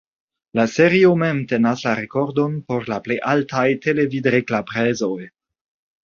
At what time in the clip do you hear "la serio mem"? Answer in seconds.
0.59-1.41